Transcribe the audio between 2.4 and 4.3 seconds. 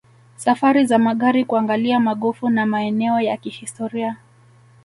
na maeneo ya kihistoria